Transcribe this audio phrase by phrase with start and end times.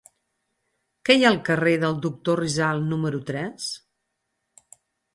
[1.09, 3.71] Què hi ha al carrer del Doctor Rizal número tres?